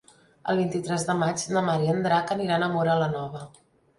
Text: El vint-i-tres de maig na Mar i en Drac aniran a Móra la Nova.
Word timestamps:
El 0.51 0.55
vint-i-tres 0.59 1.05
de 1.09 1.15
maig 1.23 1.43
na 1.57 1.63
Mar 1.67 1.75
i 1.85 1.91
en 1.95 2.01
Drac 2.07 2.33
aniran 2.37 2.65
a 2.69 2.73
Móra 2.79 2.99
la 3.05 3.13
Nova. 3.15 3.45